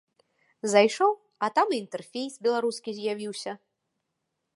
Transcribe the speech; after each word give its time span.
Зайшоў, 0.71 1.11
а 1.47 1.49
там 1.59 1.67
інтэрфейс 1.81 2.33
беларускі 2.47 2.89
з'явіўся. 3.01 3.51